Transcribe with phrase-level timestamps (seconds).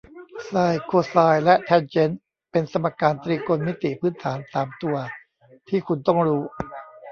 [0.47, 2.19] ไซน์โคไซน์และแทนเจนต์
[2.51, 4.97] เป็นสมการตรีโกณมิติพื้นฐานสามตัว
[5.67, 6.43] ที่คุณต้องรู้